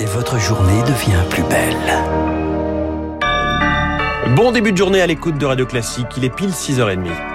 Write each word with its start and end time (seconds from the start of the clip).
et 0.00 0.06
votre 0.06 0.38
journée 0.38 0.82
devient 0.82 1.22
plus 1.28 1.42
belle. 1.42 1.76
Bon 4.34 4.50
début 4.50 4.72
de 4.72 4.76
journée 4.76 5.02
à 5.02 5.06
l'écoute 5.06 5.36
de 5.36 5.44
Radio 5.44 5.66
Classique, 5.66 6.06
il 6.16 6.24
est 6.24 6.34
pile 6.34 6.50
6h30. 6.50 7.29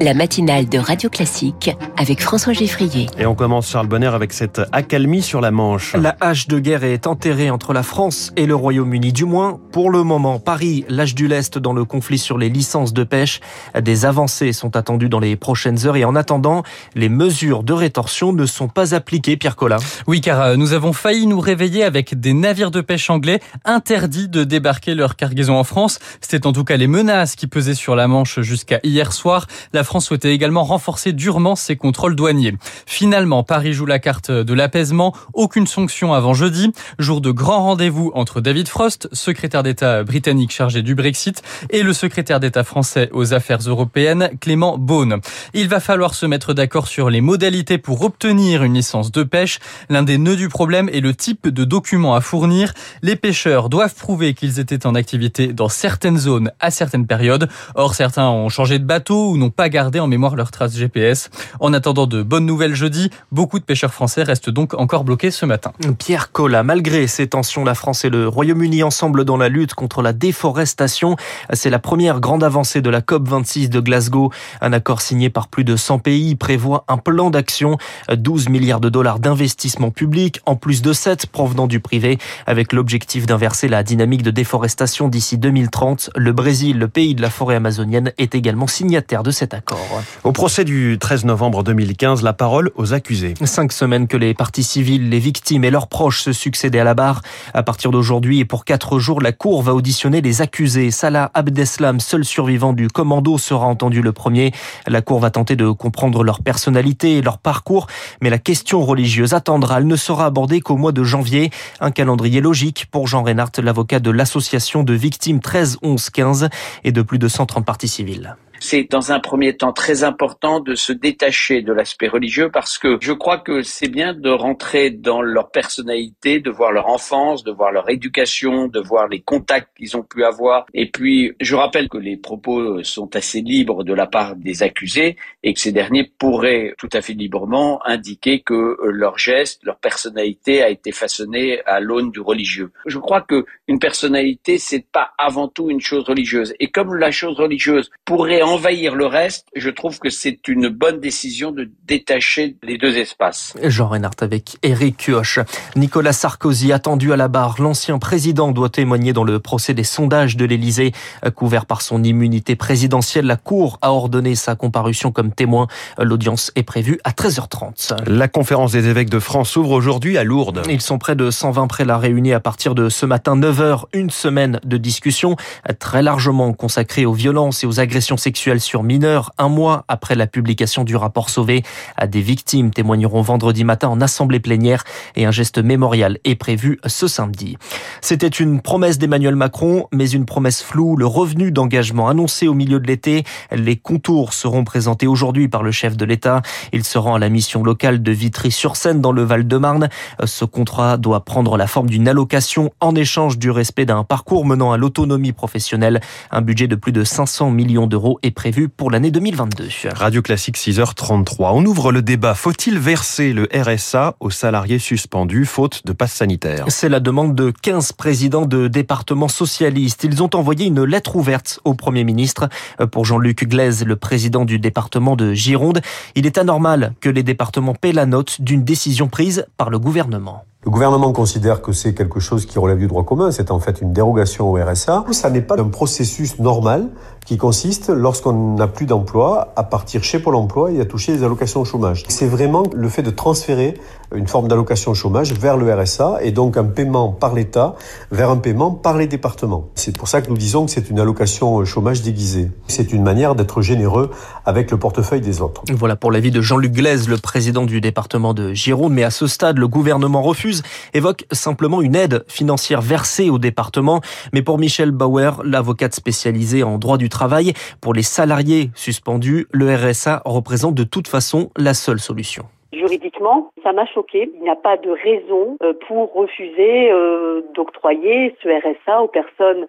La 0.00 0.14
matinale 0.14 0.68
de 0.68 0.78
Radio 0.78 1.08
Classique 1.08 1.70
avec 1.96 2.20
François 2.20 2.52
Geffrier. 2.52 3.06
Et 3.18 3.26
on 3.26 3.34
commence 3.34 3.70
Charles 3.70 3.86
Bonner 3.86 4.08
avec 4.08 4.32
cette 4.32 4.60
accalmie 4.72 5.22
sur 5.22 5.40
la 5.40 5.50
Manche. 5.50 5.94
La 5.94 6.16
hache 6.20 6.48
de 6.48 6.58
guerre 6.58 6.84
est 6.84 7.06
enterrée 7.06 7.50
entre 7.50 7.72
la 7.72 7.82
France 7.82 8.32
et 8.36 8.46
le 8.46 8.54
Royaume-Uni, 8.54 9.12
du 9.12 9.24
moins 9.24 9.60
pour 9.70 9.90
le 9.90 10.02
moment. 10.02 10.38
Paris 10.38 10.84
lâche 10.88 11.14
du 11.14 11.28
lest 11.28 11.58
dans 11.58 11.72
le 11.72 11.84
conflit 11.84 12.18
sur 12.18 12.38
les 12.38 12.48
licences 12.48 12.92
de 12.92 13.04
pêche. 13.04 13.40
Des 13.80 14.04
avancées 14.04 14.52
sont 14.52 14.76
attendues 14.76 15.08
dans 15.08 15.20
les 15.20 15.36
prochaines 15.36 15.86
heures 15.86 15.96
et 15.96 16.04
en 16.04 16.16
attendant, 16.16 16.62
les 16.94 17.08
mesures 17.08 17.62
de 17.62 17.72
rétorsion 17.72 18.32
ne 18.32 18.46
sont 18.46 18.68
pas 18.68 18.94
appliquées, 18.94 19.36
Pierre 19.36 19.56
Collin. 19.56 19.78
Oui, 20.06 20.20
car 20.20 20.40
euh, 20.40 20.56
nous 20.56 20.72
avons 20.72 20.92
failli 20.92 21.26
nous 21.26 21.40
réveiller 21.40 21.84
avec 21.84 22.18
des 22.18 22.32
navires 22.32 22.70
de 22.70 22.80
pêche 22.80 23.10
anglais 23.10 23.40
interdits 23.64 24.28
de 24.28 24.44
débarquer 24.44 24.94
leur 24.94 25.16
cargaison 25.16 25.56
en 25.56 25.64
France. 25.64 25.98
C'était 26.20 26.46
en 26.46 26.52
tout 26.52 26.64
cas 26.64 26.76
les 26.76 26.86
menaces 26.86 27.36
qui 27.36 27.46
pesaient 27.46 27.74
sur 27.74 27.94
la 27.94 28.08
Manche 28.08 28.40
jusqu'à 28.40 28.80
hier 28.82 29.12
soir. 29.12 29.46
La 29.72 29.81
France 29.84 30.06
souhaitait 30.06 30.34
également 30.34 30.64
renforcer 30.64 31.12
durement 31.12 31.56
ses 31.56 31.76
contrôles 31.76 32.16
douaniers. 32.16 32.54
Finalement, 32.86 33.42
Paris 33.42 33.72
joue 33.72 33.86
la 33.86 33.98
carte 33.98 34.30
de 34.30 34.54
l'apaisement. 34.54 35.14
Aucune 35.34 35.66
sanction 35.66 36.12
avant 36.14 36.34
jeudi. 36.34 36.72
Jour 36.98 37.20
de 37.20 37.30
grand 37.30 37.62
rendez-vous 37.62 38.12
entre 38.14 38.40
David 38.40 38.68
Frost, 38.68 39.08
secrétaire 39.12 39.62
d'État 39.62 40.04
britannique 40.04 40.52
chargé 40.52 40.82
du 40.82 40.94
Brexit, 40.94 41.42
et 41.70 41.82
le 41.82 41.92
secrétaire 41.92 42.40
d'État 42.40 42.64
français 42.64 43.08
aux 43.12 43.34
affaires 43.34 43.60
européennes, 43.66 44.30
Clément 44.40 44.78
Beaune. 44.78 45.20
Il 45.54 45.68
va 45.68 45.80
falloir 45.80 46.14
se 46.14 46.26
mettre 46.26 46.54
d'accord 46.54 46.86
sur 46.86 47.10
les 47.10 47.20
modalités 47.20 47.78
pour 47.78 48.02
obtenir 48.02 48.62
une 48.62 48.74
licence 48.74 49.12
de 49.12 49.22
pêche. 49.22 49.58
L'un 49.88 50.02
des 50.02 50.18
nœuds 50.18 50.36
du 50.36 50.48
problème 50.48 50.88
est 50.92 51.00
le 51.00 51.14
type 51.14 51.48
de 51.48 51.64
documents 51.64 52.14
à 52.14 52.20
fournir. 52.20 52.72
Les 53.02 53.16
pêcheurs 53.16 53.68
doivent 53.68 53.94
prouver 53.94 54.34
qu'ils 54.34 54.60
étaient 54.60 54.86
en 54.86 54.94
activité 54.94 55.52
dans 55.52 55.68
certaines 55.68 56.18
zones 56.18 56.50
à 56.60 56.70
certaines 56.70 57.06
périodes. 57.06 57.48
Or, 57.74 57.94
certains 57.94 58.28
ont 58.28 58.48
changé 58.48 58.78
de 58.78 58.84
bateau 58.84 59.30
ou 59.30 59.36
n'ont 59.36 59.50
pas 59.50 59.61
gardé 59.68 59.82
garder 59.82 59.98
en 59.98 60.06
mémoire 60.06 60.36
leurs 60.36 60.52
traces 60.52 60.76
GPS. 60.76 61.28
En 61.58 61.72
attendant 61.72 62.06
de 62.06 62.22
bonnes 62.22 62.46
nouvelles 62.46 62.76
jeudi, 62.76 63.10
beaucoup 63.32 63.58
de 63.58 63.64
pêcheurs 63.64 63.92
français 63.92 64.22
restent 64.22 64.48
donc 64.48 64.74
encore 64.74 65.02
bloqués 65.02 65.32
ce 65.32 65.44
matin. 65.44 65.72
Pierre 65.98 66.30
Collat, 66.30 66.62
malgré 66.62 67.08
ces 67.08 67.26
tensions, 67.26 67.64
la 67.64 67.74
France 67.74 68.04
et 68.04 68.10
le 68.10 68.28
Royaume-Uni 68.28 68.84
ensemble 68.84 69.24
dans 69.24 69.36
la 69.36 69.48
lutte 69.48 69.74
contre 69.74 70.00
la 70.00 70.12
déforestation. 70.12 71.16
C'est 71.52 71.68
la 71.68 71.80
première 71.80 72.20
grande 72.20 72.44
avancée 72.44 72.80
de 72.80 72.90
la 72.90 73.00
COP26 73.00 73.70
de 73.70 73.80
Glasgow. 73.80 74.30
Un 74.60 74.72
accord 74.72 75.00
signé 75.00 75.30
par 75.30 75.48
plus 75.48 75.64
de 75.64 75.74
100 75.74 75.98
pays 75.98 76.36
prévoit 76.36 76.84
un 76.86 76.98
plan 76.98 77.30
d'action, 77.30 77.76
12 78.14 78.48
milliards 78.48 78.80
de 78.80 78.88
dollars 78.88 79.18
d'investissement 79.18 79.90
public, 79.90 80.40
en 80.46 80.54
plus 80.54 80.80
de 80.80 80.92
7 80.92 81.26
provenant 81.26 81.66
du 81.66 81.80
privé, 81.80 82.18
avec 82.46 82.72
l'objectif 82.72 83.26
d'inverser 83.26 83.66
la 83.66 83.82
dynamique 83.82 84.22
de 84.22 84.30
déforestation 84.30 85.08
d'ici 85.08 85.38
2030. 85.38 86.10
Le 86.14 86.32
Brésil, 86.32 86.78
le 86.78 86.86
pays 86.86 87.16
de 87.16 87.22
la 87.22 87.30
forêt 87.30 87.56
amazonienne, 87.56 88.12
est 88.18 88.36
également 88.36 88.68
signataire 88.68 89.24
de 89.24 89.32
cet 89.32 89.51
accord. 89.54 90.02
Au 90.24 90.32
procès 90.32 90.64
du 90.64 90.98
13 90.98 91.24
novembre 91.24 91.62
2015, 91.62 92.22
la 92.22 92.32
parole 92.32 92.70
aux 92.76 92.94
accusés. 92.94 93.34
Cinq 93.44 93.72
semaines 93.72 94.08
que 94.08 94.16
les 94.16 94.34
parties 94.34 94.62
civiles, 94.62 95.08
les 95.08 95.18
victimes 95.18 95.64
et 95.64 95.70
leurs 95.70 95.88
proches 95.88 96.22
se 96.22 96.32
succédaient 96.32 96.80
à 96.80 96.84
la 96.84 96.94
barre. 96.94 97.22
À 97.54 97.62
partir 97.62 97.90
d'aujourd'hui 97.90 98.40
et 98.40 98.44
pour 98.44 98.64
quatre 98.64 98.98
jours, 98.98 99.20
la 99.20 99.32
Cour 99.32 99.62
va 99.62 99.74
auditionner 99.74 100.20
les 100.20 100.42
accusés. 100.42 100.90
Salah 100.90 101.30
Abdeslam, 101.34 102.00
seul 102.00 102.24
survivant 102.24 102.72
du 102.72 102.88
commando, 102.88 103.38
sera 103.38 103.66
entendu 103.66 104.02
le 104.02 104.12
premier. 104.12 104.52
La 104.86 105.02
Cour 105.02 105.20
va 105.20 105.30
tenter 105.30 105.56
de 105.56 105.70
comprendre 105.70 106.24
leur 106.24 106.42
personnalité 106.42 107.18
et 107.18 107.22
leur 107.22 107.38
parcours, 107.38 107.86
mais 108.20 108.30
la 108.30 108.38
question 108.38 108.84
religieuse 108.84 109.34
attendra. 109.34 109.78
Elle 109.78 109.86
ne 109.86 109.96
sera 109.96 110.26
abordée 110.26 110.60
qu'au 110.60 110.76
mois 110.76 110.92
de 110.92 111.02
janvier. 111.02 111.50
Un 111.80 111.90
calendrier 111.90 112.40
logique 112.40 112.86
pour 112.90 113.06
Jean 113.06 113.22
Reinhardt, 113.22 113.52
l'avocat 113.62 114.00
de 114.00 114.10
l'association 114.10 114.82
de 114.82 114.94
victimes 114.94 115.40
13 115.40 115.78
11 115.82 116.10
15 116.10 116.48
et 116.84 116.92
de 116.92 117.02
plus 117.02 117.18
de 117.18 117.28
130 117.28 117.64
parties 117.64 117.88
civiles 117.88 118.36
c'est 118.62 118.84
dans 118.84 119.10
un 119.10 119.18
premier 119.18 119.56
temps 119.56 119.72
très 119.72 120.04
important 120.04 120.60
de 120.60 120.76
se 120.76 120.92
détacher 120.92 121.62
de 121.62 121.72
l'aspect 121.72 122.06
religieux 122.06 122.48
parce 122.48 122.78
que 122.78 122.96
je 123.00 123.12
crois 123.12 123.38
que 123.38 123.62
c'est 123.62 123.88
bien 123.88 124.14
de 124.14 124.30
rentrer 124.30 124.90
dans 124.90 125.20
leur 125.20 125.50
personnalité, 125.50 126.38
de 126.38 126.50
voir 126.50 126.70
leur 126.70 126.88
enfance, 126.88 127.42
de 127.42 127.50
voir 127.50 127.72
leur 127.72 127.90
éducation, 127.90 128.68
de 128.68 128.78
voir 128.78 129.08
les 129.08 129.20
contacts 129.20 129.76
qu'ils 129.76 129.96
ont 129.96 130.04
pu 130.04 130.24
avoir. 130.24 130.66
Et 130.74 130.88
puis, 130.90 131.32
je 131.40 131.56
rappelle 131.56 131.88
que 131.88 131.98
les 131.98 132.16
propos 132.16 132.84
sont 132.84 133.16
assez 133.16 133.40
libres 133.40 133.82
de 133.82 133.92
la 133.92 134.06
part 134.06 134.36
des 134.36 134.62
accusés 134.62 135.16
et 135.42 135.54
que 135.54 135.60
ces 135.60 135.72
derniers 135.72 136.04
pourraient 136.18 136.74
tout 136.78 136.90
à 136.92 137.00
fait 137.00 137.14
librement 137.14 137.84
indiquer 137.84 138.42
que 138.42 138.76
leur 138.84 139.18
geste, 139.18 139.64
leur 139.64 139.78
personnalité 139.78 140.62
a 140.62 140.68
été 140.68 140.92
façonnée 140.92 141.60
à 141.66 141.80
l'aune 141.80 142.12
du 142.12 142.20
religieux. 142.20 142.70
Je 142.86 142.98
crois 142.98 143.22
que 143.22 143.44
une 143.66 143.80
personnalité, 143.80 144.58
c'est 144.58 144.86
pas 144.92 145.10
avant 145.18 145.48
tout 145.48 145.68
une 145.68 145.80
chose 145.80 146.04
religieuse. 146.04 146.54
Et 146.60 146.70
comme 146.70 146.94
la 146.94 147.10
chose 147.10 147.40
religieuse 147.40 147.90
pourrait 148.04 148.42
envahir 148.52 148.94
le 148.94 149.06
reste, 149.06 149.46
je 149.56 149.70
trouve 149.70 149.98
que 149.98 150.10
c'est 150.10 150.46
une 150.46 150.68
bonne 150.68 151.00
décision 151.00 151.52
de 151.52 151.70
détacher 151.86 152.56
les 152.62 152.76
deux 152.76 152.98
espaces. 152.98 153.54
Jean 153.62 153.88
Reinhardt 153.88 154.16
avec 154.20 154.58
Eric 154.62 154.98
Kioch. 154.98 155.38
Nicolas 155.74 156.12
Sarkozy 156.12 156.70
attendu 156.70 157.14
à 157.14 157.16
la 157.16 157.28
barre. 157.28 157.56
L'ancien 157.60 157.98
président 157.98 158.52
doit 158.52 158.68
témoigner 158.68 159.14
dans 159.14 159.24
le 159.24 159.38
procès 159.38 159.72
des 159.72 159.84
sondages 159.84 160.36
de 160.36 160.44
l'Élysée. 160.44 160.92
Couvert 161.34 161.64
par 161.64 161.80
son 161.80 162.04
immunité 162.04 162.54
présidentielle, 162.54 163.24
la 163.24 163.36
Cour 163.36 163.78
a 163.80 163.90
ordonné 163.90 164.34
sa 164.34 164.54
comparution 164.54 165.12
comme 165.12 165.32
témoin. 165.32 165.66
L'audience 165.98 166.52
est 166.54 166.62
prévue 166.62 167.00
à 167.04 167.12
13h30. 167.12 168.04
La 168.06 168.28
conférence 168.28 168.72
des 168.72 168.86
évêques 168.86 169.10
de 169.10 169.18
France 169.18 169.50
s'ouvre 169.50 169.70
aujourd'hui 169.70 170.18
à 170.18 170.24
Lourdes. 170.24 170.62
Ils 170.68 170.82
sont 170.82 170.98
près 170.98 171.16
de 171.16 171.30
120 171.30 171.68
prêts 171.68 171.84
la 171.86 171.96
réunir 171.96 172.36
à 172.36 172.40
partir 172.40 172.74
de 172.74 172.90
ce 172.90 173.06
matin 173.06 173.34
9h. 173.34 173.84
Une 173.94 174.10
semaine 174.10 174.60
de 174.62 174.76
discussion 174.76 175.36
très 175.78 176.02
largement 176.02 176.52
consacrée 176.52 177.06
aux 177.06 177.14
violences 177.14 177.64
et 177.64 177.66
aux 177.66 177.80
agressions 177.80 178.18
sexuelles 178.18 178.41
sur 178.42 178.82
mineurs. 178.82 179.32
Un 179.38 179.48
mois 179.48 179.84
après 179.86 180.16
la 180.16 180.26
publication 180.26 180.82
du 180.82 180.96
rapport 180.96 181.30
Sauvé, 181.30 181.62
des 182.08 182.20
victimes 182.20 182.72
témoigneront 182.72 183.22
vendredi 183.22 183.62
matin 183.62 183.88
en 183.88 184.00
assemblée 184.00 184.40
plénière 184.40 184.82
et 185.14 185.26
un 185.26 185.30
geste 185.30 185.58
mémorial 185.58 186.18
est 186.24 186.34
prévu 186.34 186.80
ce 186.86 187.06
samedi. 187.06 187.56
C'était 188.00 188.26
une 188.26 188.60
promesse 188.60 188.98
d'Emmanuel 188.98 189.36
Macron, 189.36 189.86
mais 189.92 190.10
une 190.10 190.26
promesse 190.26 190.62
floue. 190.62 190.96
Le 190.96 191.06
revenu 191.06 191.52
d'engagement 191.52 192.08
annoncé 192.08 192.48
au 192.48 192.54
milieu 192.54 192.80
de 192.80 192.86
l'été, 192.86 193.22
les 193.52 193.76
contours 193.76 194.32
seront 194.32 194.64
présentés 194.64 195.06
aujourd'hui 195.06 195.48
par 195.48 195.62
le 195.62 195.70
chef 195.70 195.96
de 195.96 196.04
l'État. 196.04 196.42
Il 196.72 196.82
se 196.82 196.98
rend 196.98 197.14
à 197.14 197.18
la 197.20 197.28
mission 197.28 197.62
locale 197.62 198.02
de 198.02 198.12
Vitry-sur-Seine 198.12 199.00
dans 199.00 199.12
le 199.12 199.22
Val-de-Marne. 199.22 199.88
Ce 200.24 200.44
contrat 200.44 200.96
doit 200.96 201.24
prendre 201.24 201.56
la 201.56 201.68
forme 201.68 201.88
d'une 201.88 202.08
allocation 202.08 202.72
en 202.80 202.94
échange 202.96 203.38
du 203.38 203.50
respect 203.50 203.86
d'un 203.86 204.02
parcours 204.02 204.44
menant 204.44 204.72
à 204.72 204.76
l'autonomie 204.76 205.32
professionnelle. 205.32 206.00
Un 206.32 206.40
budget 206.40 206.66
de 206.66 206.74
plus 206.74 206.92
de 206.92 207.04
500 207.04 207.52
millions 207.52 207.86
d'euros 207.86 208.18
est 208.22 208.30
prévu 208.30 208.68
pour 208.68 208.90
l'année 208.90 209.10
2022. 209.10 209.68
Radio 209.94 210.22
Classique 210.22 210.56
6h33. 210.56 211.52
On 211.54 211.64
ouvre 211.64 211.92
le 211.92 212.02
débat. 212.02 212.34
Faut-il 212.34 212.78
verser 212.78 213.32
le 213.32 213.48
RSA 213.52 214.16
aux 214.20 214.30
salariés 214.30 214.78
suspendus 214.78 215.44
faute 215.44 215.84
de 215.84 215.92
passe 215.92 216.12
sanitaire? 216.12 216.66
C'est 216.68 216.88
la 216.88 217.00
demande 217.00 217.34
de 217.34 217.50
15 217.50 217.92
présidents 217.92 218.46
de 218.46 218.68
départements 218.68 219.28
socialistes. 219.28 220.04
Ils 220.04 220.22
ont 220.22 220.30
envoyé 220.34 220.66
une 220.66 220.84
lettre 220.84 221.16
ouverte 221.16 221.60
au 221.64 221.74
Premier 221.74 222.04
ministre. 222.04 222.48
Pour 222.90 223.04
Jean-Luc 223.04 223.48
Glaise, 223.48 223.84
le 223.84 223.96
président 223.96 224.44
du 224.44 224.58
département 224.58 225.16
de 225.16 225.32
Gironde, 225.32 225.80
il 226.14 226.26
est 226.26 226.38
anormal 226.38 226.94
que 227.00 227.08
les 227.08 227.22
départements 227.22 227.74
paient 227.74 227.92
la 227.92 228.06
note 228.06 228.40
d'une 228.40 228.64
décision 228.64 229.08
prise 229.08 229.46
par 229.56 229.70
le 229.70 229.78
gouvernement. 229.78 230.44
Le 230.64 230.70
gouvernement 230.70 231.10
considère 231.10 231.60
que 231.60 231.72
c'est 231.72 231.92
quelque 231.92 232.20
chose 232.20 232.46
qui 232.46 232.56
relève 232.56 232.78
du 232.78 232.86
droit 232.86 233.04
commun, 233.04 233.32
c'est 233.32 233.50
en 233.50 233.58
fait 233.58 233.80
une 233.80 233.92
dérogation 233.92 234.48
au 234.48 234.64
RSA. 234.64 235.06
Ça 235.10 235.28
n'est 235.28 235.40
pas 235.40 235.60
un 235.60 235.66
processus 235.66 236.38
normal 236.38 236.88
qui 237.24 237.36
consiste, 237.36 237.88
lorsqu'on 237.88 238.54
n'a 238.54 238.68
plus 238.68 238.86
d'emploi, 238.86 239.52
à 239.56 239.64
partir 239.64 240.04
chez 240.04 240.20
Pôle 240.20 240.36
emploi 240.36 240.70
et 240.70 240.80
à 240.80 240.84
toucher 240.84 241.16
des 241.16 241.24
allocations 241.24 241.60
au 241.60 241.64
chômage. 241.64 242.04
C'est 242.08 242.26
vraiment 242.26 242.62
le 242.72 242.88
fait 242.88 243.02
de 243.02 243.10
transférer 243.10 243.74
une 244.14 244.28
forme 244.28 244.46
d'allocation 244.46 244.92
au 244.92 244.94
chômage 244.94 245.32
vers 245.32 245.56
le 245.56 245.72
RSA 245.72 246.18
et 246.22 246.32
donc 246.32 246.56
un 246.56 246.64
paiement 246.64 247.10
par 247.10 247.34
l'État 247.34 247.74
vers 248.10 248.30
un 248.30 248.36
paiement 248.36 248.70
par 248.70 248.96
les 248.98 249.06
départements. 249.06 249.68
C'est 249.74 249.96
pour 249.96 250.08
ça 250.08 250.20
que 250.20 250.30
nous 250.30 250.36
disons 250.36 250.66
que 250.66 250.70
c'est 250.70 250.90
une 250.90 251.00
allocation 251.00 251.54
au 251.54 251.64
chômage 251.64 252.02
déguisée. 252.02 252.50
C'est 252.68 252.92
une 252.92 253.02
manière 253.02 253.34
d'être 253.34 253.62
généreux 253.62 254.10
avec 254.44 254.70
le 254.70 254.76
portefeuille 254.76 255.20
des 255.20 255.40
autres. 255.40 255.62
Voilà 255.72 255.96
pour 255.96 256.12
l'avis 256.12 256.30
de 256.30 256.40
Jean-Luc 256.40 256.72
Glaise, 256.72 257.08
le 257.08 257.16
président 257.16 257.64
du 257.64 257.80
département 257.80 258.34
de 258.34 258.52
Gironde. 258.52 258.92
Mais 258.92 259.04
à 259.04 259.10
ce 259.10 259.26
stade, 259.26 259.58
le 259.58 259.68
gouvernement 259.68 260.22
refuse, 260.22 260.51
évoque 260.94 261.24
simplement 261.32 261.82
une 261.82 261.96
aide 261.96 262.24
financière 262.28 262.80
versée 262.80 263.30
au 263.30 263.38
département. 263.38 264.00
Mais 264.32 264.42
pour 264.42 264.58
Michel 264.58 264.90
Bauer, 264.90 265.42
l'avocate 265.44 265.94
spécialisée 265.94 266.62
en 266.62 266.78
droit 266.78 266.98
du 266.98 267.08
travail, 267.08 267.52
pour 267.80 267.94
les 267.94 268.02
salariés 268.02 268.70
suspendus, 268.74 269.46
le 269.52 269.74
RSA 269.74 270.22
représente 270.24 270.74
de 270.74 270.84
toute 270.84 271.08
façon 271.08 271.50
la 271.56 271.74
seule 271.74 272.00
solution. 272.00 272.44
Juridiquement, 272.72 273.52
ça 273.62 273.72
m'a 273.72 273.86
choqué. 273.86 274.30
Il 274.34 274.42
n'y 274.42 274.50
a 274.50 274.56
pas 274.56 274.76
de 274.76 274.90
raison 274.90 275.56
euh, 275.62 275.74
pour 275.86 276.12
refuser 276.14 276.90
euh, 276.90 277.42
d'octroyer 277.54 278.34
ce 278.42 278.48
RSA 278.48 279.02
aux 279.02 279.08
personnes 279.08 279.66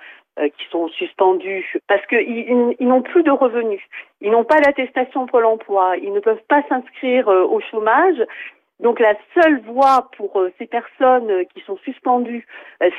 qui 0.57 0.65
sont 0.71 0.87
suspendus 0.87 1.75
parce 1.87 2.03
qu'ils 2.07 2.75
ils, 2.79 2.87
n'ont 2.87 3.03
plus 3.03 3.21
de 3.21 3.29
revenus, 3.29 3.81
ils 4.19 4.31
n'ont 4.31 4.43
pas 4.43 4.59
d'attestation 4.61 5.27
pour 5.27 5.41
l'emploi, 5.41 5.95
ils 5.97 6.11
ne 6.11 6.19
peuvent 6.19 6.41
pas 6.47 6.63
s'inscrire 6.67 7.27
au 7.27 7.59
chômage. 7.69 8.17
Donc 8.83 8.99
la 8.99 9.15
seule 9.33 9.61
voie 9.61 10.09
pour 10.17 10.39
ces 10.59 10.67
personnes 10.67 11.45
qui 11.55 11.61
sont 11.61 11.77
suspendues, 11.77 12.45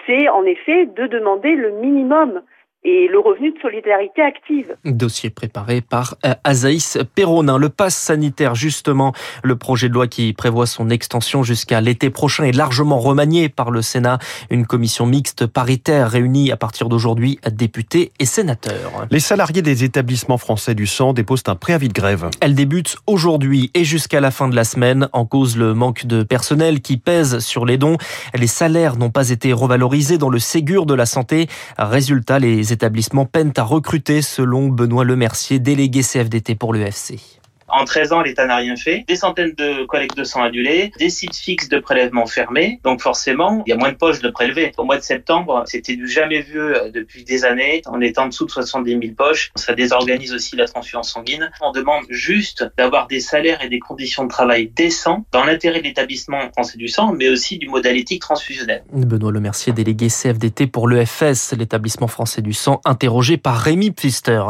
c'est 0.06 0.28
en 0.30 0.44
effet 0.44 0.86
de 0.86 1.06
demander 1.06 1.54
le 1.54 1.72
minimum 1.72 2.42
et 2.84 3.08
le 3.08 3.18
revenu 3.18 3.50
de 3.52 3.58
solidarité 3.60 4.20
active. 4.20 4.76
Dossier 4.84 5.30
préparé 5.30 5.80
par 5.80 6.16
euh, 6.26 6.34
Azaïs 6.44 6.98
Perronin. 7.14 7.56
Le 7.56 7.70
pass 7.70 7.94
sanitaire, 7.96 8.54
justement, 8.54 9.14
le 9.42 9.56
projet 9.56 9.88
de 9.88 9.94
loi 9.94 10.06
qui 10.06 10.32
prévoit 10.34 10.66
son 10.66 10.90
extension 10.90 11.42
jusqu'à 11.42 11.80
l'été 11.80 12.10
prochain 12.10 12.44
est 12.44 12.52
largement 12.52 12.98
remanié 12.98 13.48
par 13.48 13.70
le 13.70 13.80
Sénat. 13.80 14.18
Une 14.50 14.66
commission 14.66 15.06
mixte 15.06 15.46
paritaire 15.46 16.10
réunie 16.10 16.52
à 16.52 16.56
partir 16.56 16.88
d'aujourd'hui 16.88 17.38
députés 17.50 18.12
et 18.18 18.26
sénateurs. 18.26 19.06
Les 19.10 19.20
salariés 19.20 19.62
des 19.62 19.84
établissements 19.84 20.38
français 20.38 20.74
du 20.74 20.86
sang 20.86 21.14
déposent 21.14 21.44
un 21.46 21.54
préavis 21.54 21.88
de 21.88 21.94
grève. 21.94 22.28
Elle 22.40 22.54
débute 22.54 22.96
aujourd'hui 23.06 23.70
et 23.74 23.84
jusqu'à 23.84 24.20
la 24.20 24.30
fin 24.30 24.48
de 24.48 24.56
la 24.56 24.64
semaine. 24.64 25.08
En 25.12 25.24
cause 25.24 25.56
le 25.56 25.72
manque 25.72 26.04
de 26.06 26.22
personnel 26.22 26.80
qui 26.80 26.98
pèse 26.98 27.38
sur 27.38 27.64
les 27.64 27.78
dons. 27.78 27.96
Les 28.34 28.46
salaires 28.46 28.96
n'ont 28.96 29.10
pas 29.10 29.30
été 29.30 29.52
revalorisés 29.54 30.18
dans 30.18 30.28
le 30.28 30.38
Ségur 30.38 30.84
de 30.84 30.94
la 30.94 31.06
santé. 31.06 31.48
Résultat, 31.78 32.38
les 32.38 32.73
établissements 32.74 33.24
peinent 33.24 33.54
à 33.56 33.62
recruter, 33.62 34.20
selon 34.20 34.68
Benoît 34.68 35.04
Lemercier, 35.04 35.58
délégué 35.58 36.02
CFDT 36.02 36.54
pour 36.54 36.74
l'UFC. 36.74 37.40
En 37.68 37.84
13 37.84 38.12
ans, 38.12 38.22
l'État 38.22 38.46
n'a 38.46 38.56
rien 38.56 38.76
fait. 38.76 39.04
Des 39.08 39.16
centaines 39.16 39.54
de 39.56 39.84
collectes 39.86 40.16
de 40.16 40.24
sang 40.24 40.42
annulées, 40.42 40.92
des 40.98 41.10
sites 41.10 41.36
fixes 41.36 41.68
de 41.68 41.78
prélèvement 41.78 42.26
fermés. 42.26 42.80
Donc 42.84 43.00
forcément, 43.00 43.62
il 43.66 43.70
y 43.70 43.72
a 43.72 43.76
moins 43.76 43.92
de 43.92 43.96
poches 43.96 44.20
de 44.20 44.28
prélever. 44.28 44.72
Au 44.76 44.84
mois 44.84 44.98
de 44.98 45.02
septembre, 45.02 45.64
c'était 45.66 45.96
du 45.96 46.08
jamais 46.08 46.42
vu 46.42 46.60
euh, 46.60 46.90
depuis 46.90 47.24
des 47.24 47.44
années. 47.44 47.82
On 47.86 48.00
est 48.00 48.18
en 48.18 48.26
dessous 48.26 48.46
de 48.46 48.50
70 48.50 48.90
000 48.90 49.02
poches. 49.16 49.50
Ça 49.56 49.74
désorganise 49.74 50.34
aussi 50.34 50.56
la 50.56 50.66
transfusion 50.66 51.02
sanguine. 51.02 51.50
On 51.60 51.72
demande 51.72 52.04
juste 52.10 52.70
d'avoir 52.76 53.06
des 53.06 53.20
salaires 53.20 53.62
et 53.62 53.68
des 53.68 53.78
conditions 53.78 54.24
de 54.24 54.28
travail 54.28 54.70
décents 54.74 55.24
dans 55.32 55.44
l'intérêt 55.44 55.80
de 55.80 55.84
l'établissement 55.84 56.50
français 56.52 56.76
du 56.76 56.88
sang, 56.88 57.12
mais 57.12 57.28
aussi 57.28 57.58
du 57.58 57.68
modèle 57.68 57.96
éthique 57.96 58.20
transfusionnel. 58.20 58.84
Benoît 58.92 59.32
Lemercier, 59.32 59.72
délégué 59.72 60.08
CFDT 60.08 60.66
pour 60.66 60.88
l'EFS, 60.88 61.54
l'établissement 61.56 62.08
français 62.08 62.42
du 62.42 62.52
sang, 62.52 62.80
interrogé 62.84 63.36
par 63.36 63.56
Rémi 63.56 63.90
Pfister. 63.90 64.42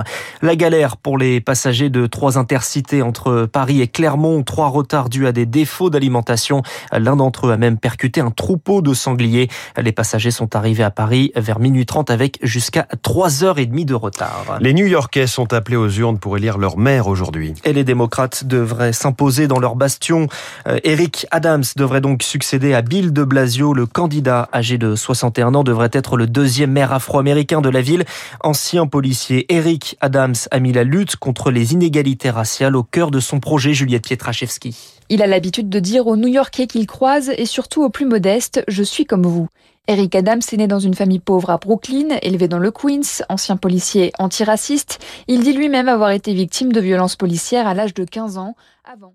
La 0.43 0.57
galère 0.57 0.97
pour 0.97 1.17
les 1.17 1.41
passagers 1.41 1.91
de 1.91 2.07
trois 2.07 2.39
intercités 2.39 3.03
entre 3.05 3.47
Paris 3.47 3.81
et 3.81 3.89
Clermont. 3.89 4.43
Trois 4.43 4.69
retards 4.69 5.09
dus 5.09 5.27
à 5.27 5.33
des 5.33 5.47
défauts 5.47 5.91
d'alimentation. 5.91 6.63
L'un 6.93 7.17
d'entre 7.17 7.49
eux 7.49 7.53
a 7.53 7.57
même 7.57 7.79
percuté 7.79 8.21
un 8.21 8.31
troupeau 8.31 8.83
de 8.83 8.95
sangliers. 8.95 9.49
Les 9.81 9.93
passagers 9.93 10.31
sont 10.31 10.57
arrivés 10.57 10.85
à 10.85 10.91
Paris 10.91 11.33
vers 11.37 11.61
minuit 11.61 11.87
30 11.87 12.11
avec 12.11 12.39
jusqu'à 12.43 12.87
3 13.03 13.45
heures 13.45 13.59
et 13.59 13.67
demie 13.67 13.85
de 13.85 13.95
retard. 13.95 14.59
Les 14.61 14.75
New-Yorkais 14.75 15.27
sont 15.27 15.53
appelés 15.53 15.77
aux 15.77 15.89
urnes 15.89 16.19
pour 16.19 16.37
élire 16.37 16.59
leur 16.59 16.77
maire 16.77 17.07
aujourd'hui. 17.07 17.55
Et 17.65 17.73
les 17.73 17.85
démocrates 17.85 18.45
devraient 18.45 18.93
s'imposer 18.93 19.47
dans 19.47 19.59
leur 19.59 19.77
bastion. 19.77 20.29
Euh, 20.67 20.79
Eric 20.85 21.27
Adams 21.31 21.65
devrait 21.77 22.01
donc 22.01 22.23
succéder 22.23 22.75
à 22.75 22.83
Bill 22.83 23.13
de 23.13 23.25
Blasio. 23.25 23.75
Le 23.75 23.87
candidat 23.87 24.49
âgé 24.53 24.79
de 24.79 24.95
61 24.95 25.55
ans 25.55 25.65
devrait 25.65 25.91
être 25.93 26.17
le 26.17 26.27
deuxième 26.27 26.73
maire 26.73 26.93
afro-américain 26.93 27.61
de 27.61 27.69
la 27.69 27.81
ville. 27.81 28.05
Ancien 28.41 28.87
policier, 28.87 29.53
Eric 29.53 29.97
Adams 30.01 30.35
a 30.51 30.59
mis 30.61 30.73
la 30.73 30.85
lutte 30.85 31.17
contre 31.17 31.51
les 31.51 31.73
inégalités 31.73 32.31
raciales 32.31 32.77
au 32.77 32.83
de 32.95 33.21
son 33.21 33.41
projet, 33.41 33.75
Juliette 33.75 34.07
Pietraszewski. 34.07 34.77
Il 35.09 35.21
a 35.21 35.27
l'habitude 35.27 35.69
de 35.69 35.81
dire 35.81 36.07
aux 36.07 36.17
New-Yorkais 36.17 36.69
qu'il 36.69 36.87
croise 36.87 37.33
et 37.37 37.45
surtout 37.45 37.83
aux 37.83 37.91
plus 37.91 38.07
modestes 38.07 38.63
Je 38.69 38.83
suis 38.85 39.05
comme 39.05 39.27
vous. 39.27 39.49
Eric 39.89 40.15
Adams 40.15 40.41
est 40.51 40.57
né 40.57 40.69
dans 40.69 40.79
une 40.79 40.95
famille 40.95 41.19
pauvre 41.19 41.51
à 41.51 41.59
Brooklyn, 41.59 42.17
élevé 42.23 42.47
dans 42.47 42.61
le 42.61 42.71
Queens, 42.71 43.25
ancien 43.29 43.57
policier 43.57 44.13
antiraciste. 44.19 45.05
Il 45.27 45.43
dit 45.43 45.53
lui-même 45.53 45.89
avoir 45.89 46.11
été 46.11 46.33
victime 46.33 46.73
de 46.73 46.81
violences 46.81 47.17
policières 47.17 47.67
à 47.67 47.75
l'âge 47.75 47.95
de 47.95 48.05
15 48.05 48.39
ans 48.39 48.55
avant. 48.85 49.15